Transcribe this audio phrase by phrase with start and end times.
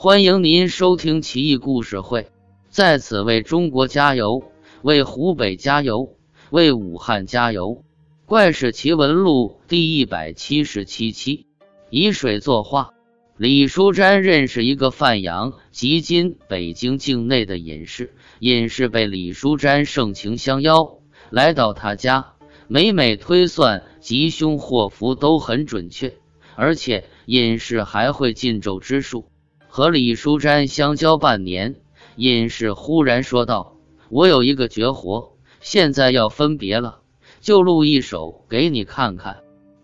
[0.00, 2.28] 欢迎您收听奇异故事会，
[2.70, 4.44] 在此为中国加油，
[4.82, 6.14] 为湖北加油，
[6.50, 7.82] 为武汉加油！
[8.24, 11.46] 怪事奇闻录第一百七十七期，
[11.90, 12.94] 以水作画。
[13.36, 22.34] 李淑瞻认识一个范阳即今北京境内的隐士，隐士被李淑瞻盛情相邀，来到他家，
[22.68, 26.14] 每每推算吉凶祸福都很准确，
[26.54, 29.24] 而且隐士还会禁咒之术。
[29.68, 31.76] 和李淑瞻相交半年，
[32.16, 33.76] 隐士忽然说道
[34.10, 37.00] ：“我有一个绝活，现在要分别了，
[37.40, 39.38] 就录一首给你看看。”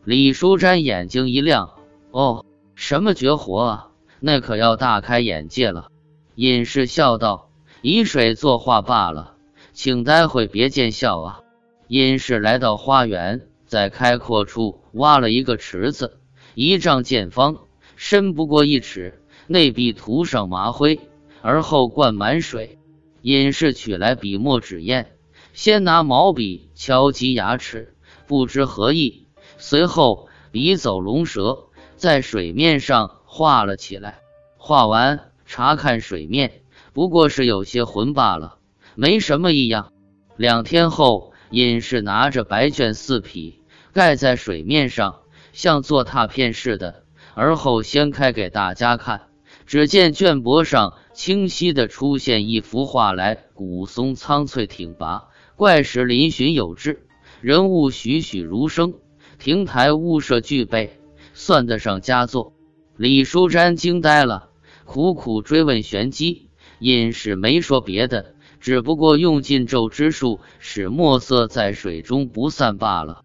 [0.04, 1.74] 李淑瞻眼睛一亮
[2.10, 3.88] ：“哦，什么绝活啊？
[4.20, 5.88] 那可要大开眼界了。”
[6.34, 9.34] 隐士笑道：“以水作画罢了，
[9.72, 11.40] 请待会别见笑啊。”
[11.86, 16.18] 隐士来到花园，在开阔处挖了一个池子，
[16.54, 17.58] 一丈见方，
[17.94, 19.20] 深不过一尺。
[19.46, 21.00] 内壁涂上麻灰，
[21.42, 22.78] 而后灌满水。
[23.22, 25.06] 隐士取来笔墨纸砚，
[25.54, 27.94] 先拿毛笔敲击牙齿，
[28.26, 29.26] 不知何意。
[29.56, 34.18] 随后笔走龙蛇，在水面上画了起来。
[34.56, 38.58] 画完，查看水面，不过是有些浑罢了，
[38.94, 39.92] 没什么异样。
[40.36, 43.60] 两天后，隐士拿着白绢四匹，
[43.92, 45.20] 盖在水面上，
[45.52, 49.28] 像做拓片似的，而后掀开给大家看。
[49.66, 57.06] 只见绢帛上清晰的出现一幅画来，古松苍翠挺拔，怪石嶙峋有致，
[57.40, 58.94] 人物栩栩如生，
[59.38, 60.98] 亭台屋舍俱备，
[61.32, 62.52] 算得上佳作。
[62.96, 64.50] 李淑瞻惊呆了，
[64.84, 73.22] 苦苦追问玄机，隐士没说别的，只不过用尽咒之术，使墨色在水中不散罢了。